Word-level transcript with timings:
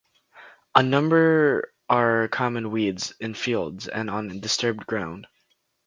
A 0.73 0.81
number 0.81 1.71
are 1.87 2.27
common 2.29 2.71
weeds 2.71 3.13
in 3.19 3.35
fields 3.35 3.87
and 3.87 4.09
on 4.09 4.39
disturbed 4.39 4.87
ground. 4.87 5.27